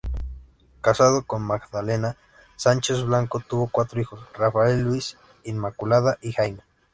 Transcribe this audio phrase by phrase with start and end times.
[0.81, 2.17] Casado con Magdalena
[2.55, 6.63] Sánchez-Blanco, tuvo cuatro hijos: Rafael, Luis, Inmaculada y Jaime.